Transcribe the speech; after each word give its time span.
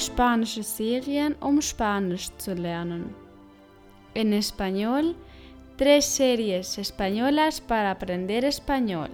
Spanische 0.00 0.62
Serien, 0.62 1.34
um 1.40 1.60
Spanisch 1.60 2.30
zu 2.38 2.54
lernen. 2.54 3.14
En 4.14 4.32
español, 4.32 5.14
tres 5.76 6.04
series 6.04 6.78
españolas 6.78 7.60
para 7.60 7.90
aprender 7.90 8.44
español. 8.44 9.10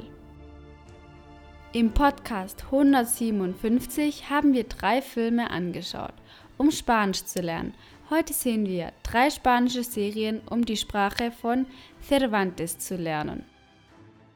Im 1.73 1.91
Podcast 1.91 2.65
157 2.70 4.30
haben 4.30 4.52
wir 4.52 4.65
drei 4.65 5.01
Filme 5.02 5.51
angeschaut, 5.51 6.15
um 6.59 6.70
Spanisch 6.70 7.24
zu 7.24 7.41
lernen. 7.41 7.74
Heute 8.10 8.32
sehen 8.32 8.66
wir 8.66 8.93
drei 9.02 9.30
spanische 9.30 9.82
Serien, 9.82 10.41
um 10.51 10.65
die 10.65 10.77
Sprache 10.77 11.32
von 11.32 11.66
Cervantes 12.01 12.79
zu 12.79 12.96
lernen. 12.96 13.45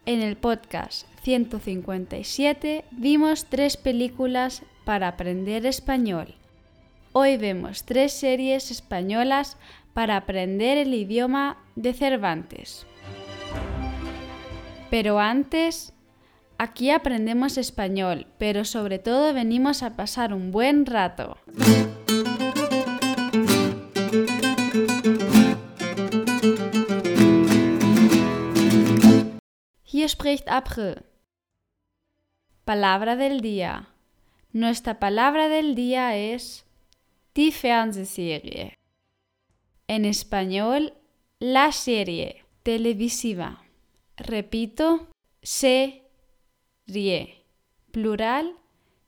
En 0.09 0.23
el 0.23 0.39
podcast 0.39 1.07
157 1.21 2.87
vimos 2.93 3.45
tres 3.45 3.77
películas 3.77 4.63
para 4.87 5.07
aprender 5.07 5.67
español. 5.67 6.35
Hoy 7.13 7.37
vemos 7.37 7.85
tres 7.85 8.15
series 8.15 8.71
españolas 8.71 9.59
para 9.93 10.17
aprender 10.17 10.79
el 10.79 10.95
idioma 10.95 11.59
de 11.77 11.93
Cervantes. 11.93 12.87
Pero 14.89 15.19
antes, 15.21 15.93
aquí 16.57 16.89
aprendemos 16.89 17.59
español, 17.59 18.29
pero 18.39 18.65
sobre 18.65 18.99
todo 18.99 19.35
venimos 19.35 19.83
a 19.83 19.95
pasar 19.95 20.33
un 20.33 20.53
buen 20.53 20.87
rato. 20.87 21.37
Hier 30.09 30.13
spricht 30.15 30.49
April. 30.49 31.05
Palabra 32.65 33.15
del 33.15 33.43
día. 33.43 33.91
Nuestra 34.55 34.99
palabra 34.99 35.51
del 35.51 35.75
día 35.75 36.17
es 36.17 36.65
die 37.35 37.53
Fernsehserie. 37.53 38.79
En 39.87 40.07
español, 40.07 40.95
la 41.41 41.73
serie 41.73 42.47
televisiva. 42.63 43.63
Repito, 44.17 45.11
serie. 45.43 46.05
Plural, 47.93 48.57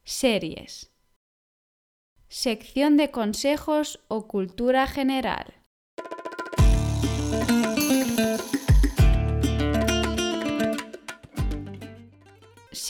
series. 0.04 0.90
Sección 2.28 2.98
de 2.98 3.10
consejos 3.10 4.00
o 4.08 4.28
cultura 4.28 4.86
general. 4.86 5.59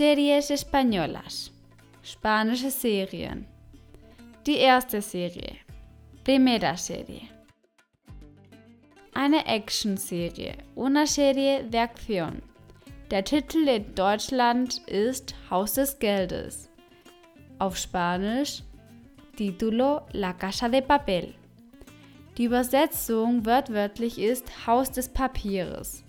Series 0.01 0.51
españolas. 0.51 1.51
Spanische 2.03 2.71
Serien. 2.71 3.45
Die 4.47 4.57
erste 4.57 5.03
Serie. 5.03 5.57
Primera 6.25 6.75
Serie. 6.79 7.29
Eine 9.13 9.45
Action-Serie, 9.45 10.55
una 10.75 11.07
serie 11.07 11.65
de 11.65 11.81
acción. 11.81 12.41
Der 13.11 13.23
Titel 13.25 13.69
in 13.69 13.95
Deutschland 13.95 14.79
ist 14.89 15.35
Haus 15.51 15.75
des 15.75 15.99
Geldes. 15.99 16.71
Auf 17.59 17.77
Spanisch 17.77 18.63
Título 19.37 20.07
La 20.13 20.33
Casa 20.33 20.71
de 20.71 20.81
Papel. 20.81 21.35
Die 22.39 22.45
Übersetzung 22.45 23.45
wörtwörtlich 23.45 24.19
ist 24.19 24.67
Haus 24.67 24.91
des 24.91 25.11
Papieres. 25.11 26.03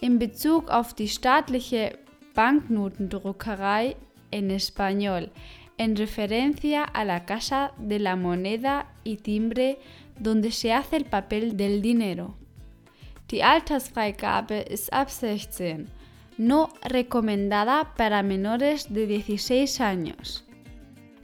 In 0.00 0.18
Bezug 0.18 0.70
auf 0.70 0.94
die 0.94 1.08
staatliche 1.08 1.98
Banknotendruckerei 2.38 3.96
en 4.30 4.52
español, 4.52 5.32
en 5.76 5.96
referencia 5.96 6.84
a 6.84 7.04
la 7.04 7.24
casa 7.24 7.72
de 7.78 7.98
la 7.98 8.14
moneda 8.14 8.86
y 9.02 9.16
timbre 9.16 9.80
donde 10.20 10.52
se 10.52 10.72
hace 10.72 10.98
el 10.98 11.04
papel 11.04 11.56
del 11.56 11.82
dinero. 11.82 12.36
Die 13.28 13.42
Altersfreigabe 13.42 14.62
ist 14.70 14.92
ab 14.92 15.08
16, 15.10 15.88
no 16.38 16.68
recomendada 16.82 17.92
para 17.96 18.22
menores 18.22 18.86
de 18.88 19.08
16 19.08 19.80
años. 19.80 20.44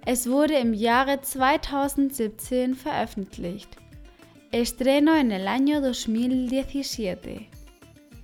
Es 0.05 0.27
wurde 0.27 0.59
im 0.59 0.75
Jahre 0.75 1.21
2017 1.21 2.75
veröffentlicht. 2.75 3.77
Estreno 4.51 5.15
en 5.15 5.31
el 5.31 5.47
año 5.47 5.81
2017. 5.81 7.49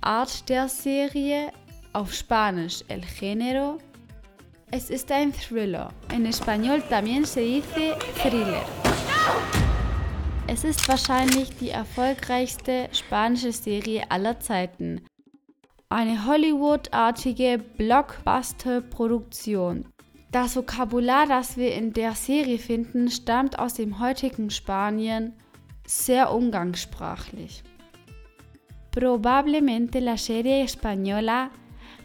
Art 0.01 0.49
der 0.49 0.67
Serie 0.67 1.53
auf 1.93 2.13
Spanisch 2.13 2.83
el 2.87 3.01
género. 3.01 3.77
Es 4.71 4.89
ist 4.89 5.11
ein 5.11 5.31
Thriller. 5.33 5.89
En 6.09 6.25
español 6.25 6.81
también 6.89 7.25
se 7.25 7.41
dice 7.41 7.97
Thriller. 8.21 8.63
Es 10.47 10.63
ist 10.63 10.87
wahrscheinlich 10.87 11.55
die 11.57 11.69
erfolgreichste 11.69 12.89
spanische 12.91 13.51
Serie 13.51 14.09
aller 14.09 14.39
Zeiten. 14.39 15.01
Eine 15.89 16.25
Hollywood-artige 16.25 17.59
Blockbuster-Produktion. 17.77 19.85
Das 20.31 20.55
Vokabular, 20.55 21.27
das 21.27 21.57
wir 21.57 21.75
in 21.75 21.91
der 21.91 22.15
Serie 22.15 22.57
finden, 22.57 23.11
stammt 23.11 23.59
aus 23.59 23.73
dem 23.73 23.99
heutigen 23.99 24.49
Spanien, 24.49 25.33
sehr 25.85 26.33
umgangssprachlich. 26.33 27.63
Probablemente 28.91 29.99
la 29.99 30.15
serie 30.17 30.63
española 30.63 31.49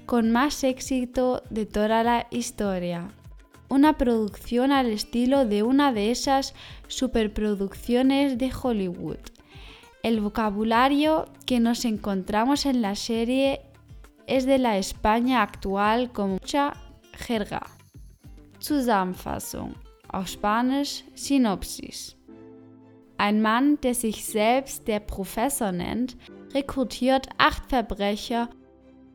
con 0.07 0.31
más 0.31 0.63
éxito 0.63 1.43
de 1.51 1.67
toda 1.67 2.05
la 2.05 2.29
historia. 2.31 3.11
Una 3.69 3.99
producción 3.99 4.71
al 4.71 4.87
estilo 4.87 5.45
de 5.45 5.65
una 5.65 5.93
de 5.93 6.13
esas 6.13 6.55
superproducciones 6.87 8.39
de 8.39 8.53
Hollywood. 8.63 9.19
El 10.05 10.21
vocabulario 10.21 11.27
que 11.45 11.59
nos 11.59 11.85
encontramos 11.85 12.65
en 12.65 12.81
la 12.81 12.95
serie 12.95 13.61
es 14.29 14.47
de 14.47 14.59
la 14.59 14.79
España 14.79 15.43
actual 15.43 16.13
con 16.13 16.31
mucha 16.31 16.75
jerga. 17.13 17.67
Zusammenfassung. 18.61 19.75
Auf 20.09 20.29
Spanisch 20.29 21.05
Synopsis. 21.15 22.17
Ein 23.19 23.43
Mann, 23.43 23.81
der 23.81 23.95
sich 23.95 24.25
selbst 24.25 24.87
der 24.87 25.01
Professor 25.01 25.73
nennt, 25.73 26.17
rekrutiert 26.55 27.29
acht 27.39 27.69
Verbrecher 27.69 28.49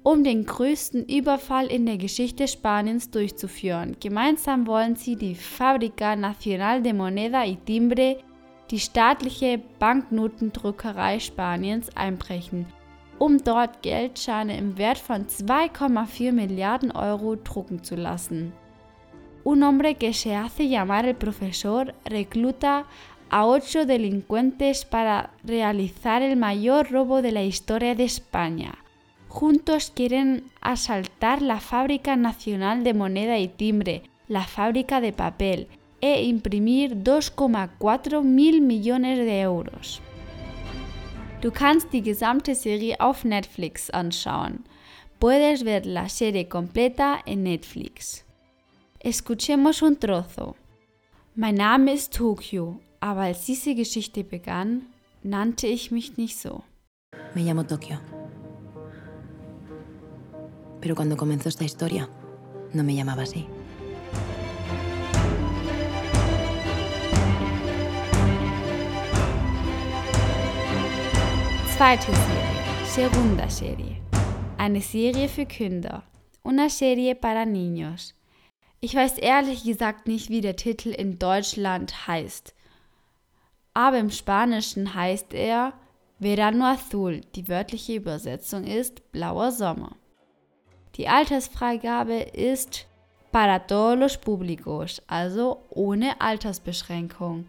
um 0.04 0.24
den 0.24 0.46
größten 0.46 1.06
Überfall 1.06 1.68
in 1.68 1.86
der 1.86 1.98
Geschichte 1.98 2.48
Spaniens 2.48 3.12
durchzuführen. 3.12 3.98
Gemeinsam 4.00 4.66
wollen 4.66 4.96
sie 4.96 5.16
die 5.16 5.36
Fábrica 5.36 6.16
Nacional 6.16 6.82
de 6.82 6.94
Moneda 6.94 7.46
y 7.46 7.58
Timbre, 7.58 8.18
die 8.72 8.80
staatliche 8.80 9.60
Banknotendruckerei 9.80 11.20
Spaniens, 11.20 11.96
einbrechen, 11.96 12.66
um 13.20 13.38
dort 13.38 13.84
Geldscheine 13.84 14.58
im 14.58 14.78
Wert 14.78 14.98
von 14.98 15.28
2,4 15.28 16.32
Milliarden 16.32 16.92
Euro 16.92 17.36
drucken 17.36 17.84
zu 17.84 17.96
lassen. 17.96 18.54
Un 19.44 19.64
hombre 19.64 19.96
que 19.96 20.14
se 20.14 20.36
hace 20.36 20.68
llamar 20.68 21.06
el 21.06 21.16
profesor 21.16 21.94
recluta 22.06 22.86
a 23.30 23.48
ocho 23.48 23.86
delincuentes 23.86 24.86
para 24.86 25.32
realizar 25.44 26.22
el 26.22 26.36
mayor 26.36 26.92
robo 26.92 27.22
de 27.22 27.32
la 27.32 27.44
historia 27.44 27.96
de 27.96 28.04
España. 28.04 28.78
Juntos 29.32 29.94
quieren 29.96 30.44
asaltar 30.60 31.42
la 31.42 31.62
Fábrica 31.62 32.18
Nacional 32.18 32.84
de 32.84 32.94
Moneda 32.94 33.40
y 33.40 33.48
Timbre, 33.48 34.04
la 34.28 34.44
fábrica 34.44 35.00
de 35.00 35.14
papel, 35.14 35.70
e 36.02 36.24
imprimir 36.24 36.98
2,4 36.98 38.24
mil 38.24 38.60
millones 38.60 39.18
de 39.20 39.40
euros. 39.40 40.02
Du 41.42 41.50
kannst 41.50 41.94
die 41.94 42.02
gesamte 42.02 42.56
Serie 42.56 43.00
auf 43.00 43.24
Netflix 43.24 43.90
anschauen. 43.90 44.66
Puedes 45.18 45.64
ver 45.64 45.86
la 45.86 46.10
serie 46.10 46.50
completa 46.50 47.22
en 47.26 47.44
Netflix. 47.44 48.26
Escuchemos 49.00 49.82
un 49.82 49.98
trozo. 49.98 50.58
Mein 51.36 51.56
Name 51.56 51.94
ist 51.94 52.14
Tokio, 52.14 52.82
aber 53.00 53.22
als 53.22 53.46
diese 53.46 53.76
Geschichte 53.76 54.26
begann, 54.26 54.88
nannte 55.24 55.68
ich 55.68 55.90
mich 55.90 56.18
nicht 56.18 56.38
so. 56.38 56.64
Me 57.34 57.44
llamo 57.44 57.64
Tokio. 57.64 57.98
Pero 60.82 60.96
cuando 60.96 61.16
comenzó 61.16 61.48
esta 61.48 61.64
historia, 61.64 62.10
no 62.74 62.84
me 62.84 62.96
llamaba 62.96 63.24
así. 63.24 63.48
Zweite 71.78 72.06
Serie, 72.06 72.86
Segunda 72.86 73.50
Serie. 73.50 74.02
Eine 74.58 74.82
Serie 74.82 75.28
für 75.28 75.46
Kinder. 75.46 76.04
Una 76.44 76.70
serie 76.70 77.16
para 77.16 77.46
niños. 77.46 78.16
Ich 78.80 78.96
weiß 78.96 79.20
ehrlich 79.20 79.64
gesagt 79.64 80.08
nicht, 80.08 80.30
wie 80.30 80.42
der 80.42 80.56
Titel 80.56 80.90
in 80.90 81.20
Deutschland 81.20 82.08
heißt. 82.08 82.56
Aber 83.76 84.00
im 84.00 84.10
Spanischen 84.10 84.96
heißt 84.96 85.34
er 85.34 85.74
Verano 86.20 86.66
Azul. 86.66 87.22
Die 87.36 87.48
wörtliche 87.48 87.96
Übersetzung 87.96 88.64
ist 88.64 89.12
blauer 89.12 89.52
Sommer. 89.52 89.96
Die 90.98 91.08
Altersfreigabe 91.08 92.20
ist 92.34 92.86
para 93.32 93.60
todos 93.60 93.98
los 93.98 94.18
públicos, 94.18 95.02
also 95.08 95.60
ohne 95.70 96.20
Altersbeschränkung. 96.20 97.46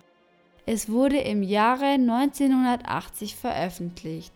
Es 0.65 0.89
wurde 0.89 1.19
im 1.19 1.43
Jahre 1.43 1.95
1980 1.95 3.35
veröffentlicht. 3.35 4.33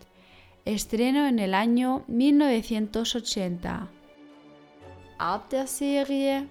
Estreno 0.64 1.24
en 1.26 1.38
el 1.38 1.54
año 1.54 2.02
1980. 2.08 3.88
Art 5.18 5.52
der 5.52 5.66
Serie 5.68 6.48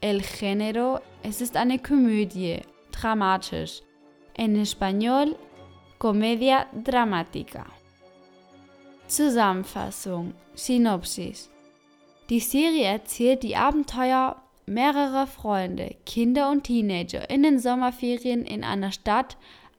El 0.00 0.22
género, 0.22 1.00
es 1.22 1.40
ist 1.40 1.56
eine 1.56 1.78
Komödie, 1.78 2.62
dramatisch. 2.92 3.82
En 4.34 4.56
español, 4.56 5.36
Comedia 5.98 6.66
dramática. 6.72 7.66
Zusammenfassung, 9.08 10.34
Synopsis. 10.54 11.50
Die 12.28 12.40
Serie 12.40 12.84
erzählt 12.84 13.44
die 13.44 13.54
Abenteuer 13.54 14.42
mehrerer 14.66 15.28
Freunde, 15.28 15.94
Kinder 16.04 16.50
und 16.50 16.64
Teenager 16.64 17.30
in 17.30 17.44
den 17.44 17.60
Sommerferien 17.60 18.44
in 18.44 18.64
einer 18.64 18.90
Stadt 18.90 19.36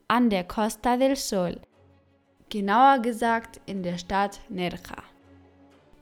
an 0.08 0.30
der 0.30 0.46
Costa 0.46 0.96
del 0.96 1.18
Sol, 1.18 1.60
genauer 2.50 3.00
gesagt 3.00 3.60
in 3.66 3.84
der 3.84 3.98
Stadt 3.98 4.40
Nerja. 4.48 5.04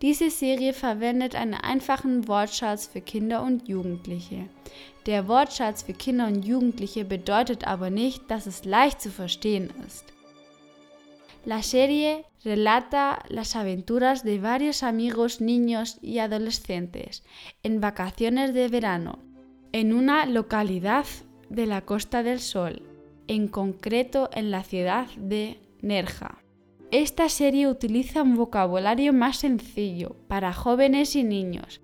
Diese 0.03 0.29
Serie 0.29 0.73
verwendet 0.73 1.33
einen 1.33 1.55
einfachen 1.55 2.27
Wortschatz 2.27 2.85
für 2.85 3.01
Kinder 3.01 3.41
und 3.41 3.67
Jugendliche. 3.67 4.47
Der 5.07 5.27
Wortschatz 5.27 5.81
für 5.81 5.93
Kinder 5.93 6.27
und 6.27 6.45
Jugendliche 6.45 7.05
bedeutet 7.05 7.65
aber 7.65 7.89
nicht, 7.89 8.29
dass 8.29 8.45
es 8.45 8.65
leicht 8.65 9.01
zu 9.01 9.09
verstehen 9.09 9.71
ist. 9.87 10.14
La 11.45 11.61
serie 11.61 12.25
relata 12.43 13.23
las 13.29 13.55
aventuras 13.55 14.23
de 14.23 14.39
varios 14.39 14.81
amigos 14.81 15.41
niños 15.41 15.99
y 16.01 16.17
adolescentes 16.17 17.23
en 17.61 17.79
vacaciones 17.79 18.53
de 18.53 18.67
verano 18.67 19.19
en 19.71 19.93
una 19.93 20.25
localidad 20.25 21.05
de 21.49 21.67
la 21.67 21.81
Costa 21.81 22.23
del 22.23 22.39
Sol, 22.39 22.81
en 23.27 23.47
concreto 23.47 24.29
en 24.33 24.49
la 24.49 24.63
ciudad 24.63 25.07
de 25.17 25.59
Nerja. 25.81 26.39
Esta 26.91 27.29
serie 27.29 27.67
utiliza 27.67 28.23
un 28.23 28.35
vocabulario 28.35 29.13
más 29.13 29.37
sencillo 29.37 30.15
para 30.27 30.53
jóvenes 30.53 31.15
y 31.15 31.23
niños. 31.23 31.81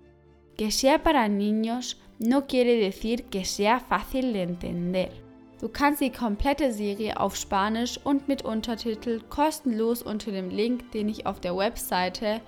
Que 0.56 0.70
sea 0.70 1.02
para 1.02 1.28
niños 1.28 2.00
no 2.18 2.46
quiere 2.46 2.76
decir 2.76 3.24
que 3.24 3.44
sea 3.44 3.78
fácil 3.78 4.32
de 4.32 4.42
entender. 4.42 5.21
Du 5.62 5.68
kannst 5.68 6.00
die 6.00 6.10
komplette 6.10 6.72
Serie 6.72 7.20
auf 7.20 7.36
Spanisch 7.36 7.96
und 8.02 8.26
mit 8.26 8.42
Untertitel 8.42 9.20
kostenlos 9.28 10.02
unter 10.02 10.32
dem 10.32 10.50
Link, 10.50 10.90
den 10.90 11.08
ich 11.08 11.24
auf 11.24 11.38
der 11.38 11.56
Webseite 11.56 12.40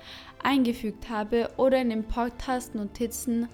eingefügt 0.43 1.09
habe 1.09 1.49
oder 1.57 1.81
in 1.81 1.91
den 1.91 2.03
Podcast-Notizen 2.03 3.49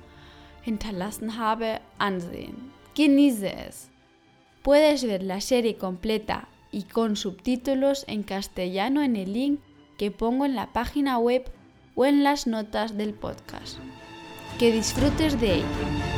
hinterlassen 0.62 1.37
habe, 1.37 1.79
ansehen. 1.99 2.73
Genieße 2.95 3.53
es. 3.53 3.91
Puedes 4.62 5.03
ver 5.03 5.23
la 5.23 5.43
serie 5.43 5.75
completa 5.75 6.49
y 6.73 6.85
con 6.85 7.15
subtítulos 7.15 8.05
en 8.09 8.23
castellano 8.23 9.03
en 9.03 9.15
el 9.15 9.31
link 9.31 9.61
que 9.99 10.11
pongo 10.11 10.47
en 10.47 10.55
la 10.55 10.73
página 10.73 11.19
web 11.19 11.51
o 11.97 12.06
en 12.06 12.25
las 12.25 12.47
notas 12.47 12.97
del 12.97 13.13
podcast. 13.13 13.77
Que 14.59 14.73
disfrutes 14.73 15.39
de 15.39 15.56
ello. 15.56 16.10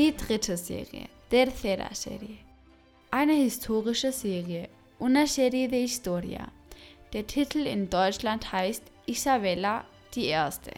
Die 0.00 0.16
dritte 0.16 0.56
Serie, 0.56 1.10
tercera 1.28 1.94
Serie. 1.94 2.38
Eine 3.10 3.34
historische 3.34 4.12
Serie, 4.12 4.70
una 4.98 5.26
serie 5.26 5.68
de 5.68 5.82
historia. 5.82 6.48
Der 7.12 7.26
Titel 7.26 7.66
in 7.66 7.90
Deutschland 7.90 8.50
heißt 8.50 8.82
Isabella 9.04 9.84
die 10.14 10.28
Erste, 10.28 10.70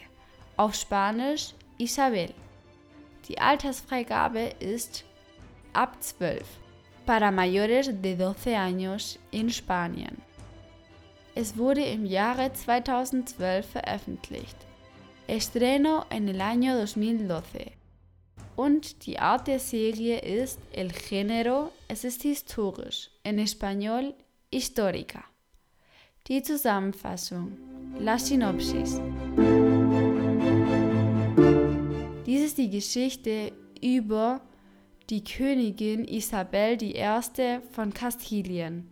auf 0.57 0.75
Spanisch 0.75 1.53
Isabel. 1.77 2.33
Die 3.29 3.39
Altersfreigabe 3.39 4.55
ist 4.59 5.05
ab 5.71 5.95
12, 6.03 6.43
para 7.05 7.31
mayores 7.31 7.91
de 8.01 8.17
12 8.17 8.47
años 8.47 9.19
in 9.31 9.49
Spanien. 9.49 10.21
Es 11.33 11.55
wurde 11.55 11.85
im 11.85 12.05
Jahre 12.05 12.51
2012 12.51 13.65
veröffentlicht. 13.67 14.57
Estreno 15.27 16.03
en 16.09 16.27
el 16.27 16.41
año 16.41 16.75
2012 16.75 17.82
und 18.55 19.05
die 19.05 19.19
Art 19.19 19.47
der 19.47 19.59
Serie 19.59 20.19
ist 20.19 20.59
El 20.71 20.89
Género, 20.89 21.71
es 21.87 22.03
ist 22.03 22.23
historisch, 22.23 23.09
en 23.23 23.39
español 23.39 24.13
histórica. 24.51 25.23
Die 26.27 26.41
Zusammenfassung, 26.41 27.57
la 27.99 28.17
Synopsis. 28.17 29.01
Dies 32.25 32.41
ist 32.45 32.57
die 32.57 32.69
Geschichte 32.69 33.51
über 33.81 34.41
die 35.09 35.23
Königin 35.23 36.05
Isabel 36.05 36.81
I. 36.81 37.59
von 37.71 37.93
Kastilien. 37.93 38.89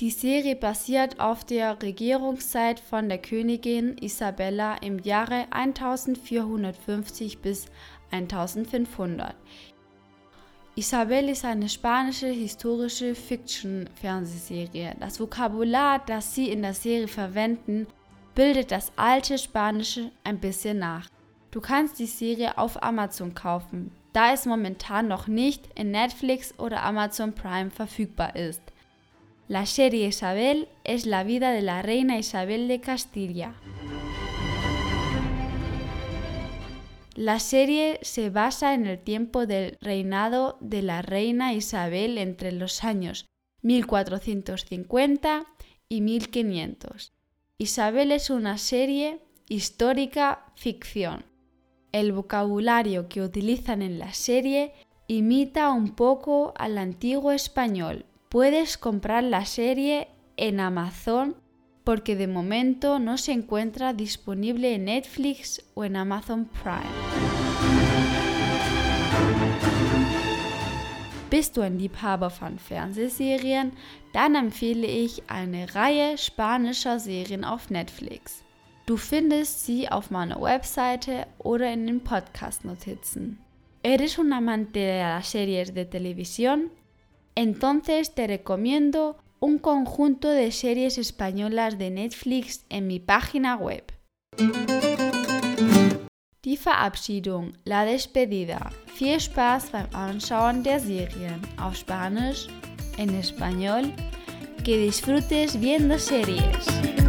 Die 0.00 0.10
Serie 0.10 0.56
basiert 0.56 1.20
auf 1.20 1.44
der 1.44 1.80
Regierungszeit 1.80 2.80
von 2.80 3.08
der 3.08 3.18
Königin 3.18 3.96
Isabella 3.98 4.74
im 4.78 4.98
Jahre 4.98 5.46
1450 5.52 7.38
bis 7.38 7.66
1500. 8.10 9.34
Isabel 10.76 11.28
ist 11.28 11.44
eine 11.44 11.68
spanische 11.68 12.26
historische 12.26 13.14
Fiction-Fernsehserie. 13.14 14.96
Das 14.98 15.20
Vokabular, 15.20 16.00
das 16.04 16.34
sie 16.34 16.50
in 16.50 16.62
der 16.62 16.74
Serie 16.74 17.06
verwenden, 17.06 17.86
bildet 18.34 18.72
das 18.72 18.90
alte 18.96 19.38
Spanische 19.38 20.10
ein 20.24 20.40
bisschen 20.40 20.80
nach. 20.80 21.08
Du 21.52 21.60
kannst 21.60 22.00
die 22.00 22.06
Serie 22.06 22.58
auf 22.58 22.82
Amazon 22.82 23.34
kaufen, 23.34 23.92
da 24.12 24.32
es 24.32 24.46
momentan 24.46 25.06
noch 25.06 25.28
nicht 25.28 25.68
in 25.76 25.92
Netflix 25.92 26.58
oder 26.58 26.82
Amazon 26.82 27.32
Prime 27.32 27.70
verfügbar 27.70 28.34
ist. 28.34 28.62
La 29.46 29.66
serie 29.66 30.08
Isabel 30.08 30.66
es 30.82 31.04
la 31.04 31.24
vida 31.24 31.52
de 31.52 31.60
la 31.60 31.82
reina 31.82 32.18
Isabel 32.18 32.66
de 32.66 32.78
Castilla. 32.78 33.54
La 37.14 37.38
serie 37.38 38.00
se 38.02 38.28
basa 38.28 38.74
en 38.74 38.86
el 38.86 38.98
tiempo 38.98 39.46
del 39.46 39.78
reinado 39.80 40.58
de 40.60 40.82
la 40.82 41.00
reina 41.00 41.54
Isabel 41.54 42.18
entre 42.18 42.50
los 42.50 42.82
años 42.82 43.26
1450 43.62 45.46
y 45.88 46.00
1500. 46.00 47.12
Isabel 47.56 48.10
es 48.10 48.30
una 48.30 48.58
serie 48.58 49.20
histórica 49.48 50.46
ficción. 50.56 51.24
El 51.92 52.12
vocabulario 52.12 53.08
que 53.08 53.22
utilizan 53.22 53.82
en 53.82 54.00
la 54.00 54.12
serie 54.12 54.72
imita 55.06 55.70
un 55.70 55.94
poco 55.94 56.52
al 56.56 56.78
antiguo 56.78 57.30
español. 57.30 58.06
Puedes 58.28 58.76
comprar 58.76 59.22
la 59.22 59.46
serie 59.46 60.08
en 60.36 60.58
Amazon 60.58 61.36
porque 61.84 62.16
de 62.16 62.26
momento 62.26 62.98
no 62.98 63.18
se 63.18 63.32
encuentra 63.32 63.92
disponible 63.92 64.74
en 64.74 64.86
Netflix 64.86 65.62
o 65.74 65.84
en 65.84 65.96
Amazon 65.96 66.46
Prime. 66.46 67.03
Bist 71.34 71.56
du 71.56 71.62
ein 71.62 71.80
Liebhaber 71.80 72.30
von 72.30 72.60
Fernsehserien? 72.60 73.72
Dann 74.12 74.36
empfehle 74.36 74.86
ich 74.86 75.24
eine 75.26 75.74
Reihe 75.74 76.16
spanischer 76.16 77.00
Serien 77.00 77.44
auf 77.44 77.70
Netflix. 77.70 78.44
Du 78.86 78.96
findest 78.96 79.66
sie 79.66 79.88
auf 79.88 80.12
meiner 80.12 80.40
Webseite 80.40 81.26
oder 81.38 81.72
in 81.72 81.88
den 81.88 82.04
Podcast-Notizen. 82.04 83.40
¿Eres 83.82 84.16
un 84.16 84.32
amante 84.32 84.78
de 84.78 85.00
las 85.00 85.26
series 85.26 85.74
de 85.74 85.84
televisión? 85.86 86.70
Entonces 87.34 88.14
te 88.14 88.28
recomiendo 88.28 89.16
un 89.40 89.58
conjunto 89.58 90.28
de 90.28 90.52
series 90.52 90.98
españolas 90.98 91.78
de 91.78 91.90
Netflix 91.90 92.64
en 92.68 92.86
mi 92.86 93.00
página 93.00 93.56
web. 93.56 93.82
Die 96.44 96.58
Verabschiedung, 96.58 97.54
la 97.64 97.86
despedida. 97.86 98.68
Viel 98.94 99.18
Spaß 99.18 99.70
beim 99.70 99.86
Anschauen 99.94 100.62
der 100.62 100.78
Serien 100.78 101.40
auf 101.58 101.74
Spanisch, 101.74 102.48
en 102.98 103.18
español. 103.18 103.90
Que 104.62 104.76
disfrutes 104.76 105.58
viendo 105.58 105.96
series. 105.96 107.03